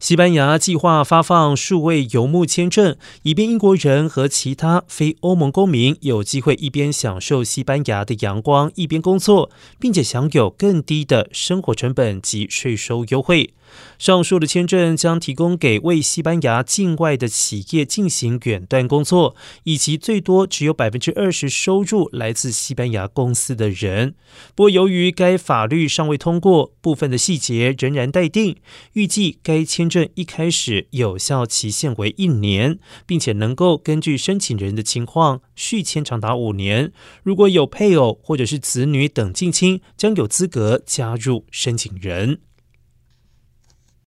[0.00, 9.50] 西班牙计划发放数位游牧签证，以便英国人和其他非欧盟公民有机会一边享受西班牙的阳光，一边工作，
[9.80, 13.54] 并且享有更低的生活成本及税收优惠。
[13.98, 19.34] 上述的签证将提供给为西班牙境外的企业进行远端工作，
[19.64, 24.14] 以及最多只有百分之二十收入来自西班牙公司的人。
[24.54, 28.56] 不过，由于该法律尚未通过，部分的细节仍然待定。
[28.92, 36.90] 预计该签签证一开始有效期限为一年，并且能够根据申请人的情况续签长达五年。
[37.22, 42.40] 如果有配偶或者是子女等近亲，将有资格加入申请人。